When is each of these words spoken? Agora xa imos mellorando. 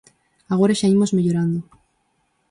Agora 0.53 0.77
xa 0.79 0.91
imos 0.95 1.13
mellorando. 1.15 1.59